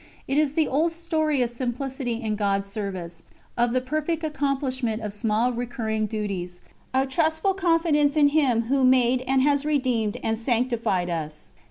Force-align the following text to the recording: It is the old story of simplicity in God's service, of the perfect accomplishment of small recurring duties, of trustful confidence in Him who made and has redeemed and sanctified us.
It 0.27 0.39
is 0.39 0.53
the 0.53 0.67
old 0.67 0.91
story 0.93 1.43
of 1.43 1.51
simplicity 1.51 2.19
in 2.23 2.35
God's 2.35 2.65
service, 2.65 3.21
of 3.55 3.71
the 3.71 3.81
perfect 3.81 4.23
accomplishment 4.23 4.99
of 5.03 5.13
small 5.13 5.53
recurring 5.53 6.07
duties, 6.07 6.61
of 6.91 7.09
trustful 7.09 7.53
confidence 7.53 8.15
in 8.15 8.29
Him 8.29 8.63
who 8.63 8.83
made 8.83 9.21
and 9.27 9.43
has 9.43 9.63
redeemed 9.63 10.17
and 10.23 10.39
sanctified 10.39 11.11
us. 11.11 11.49